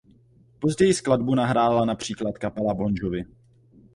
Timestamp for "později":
0.59-0.93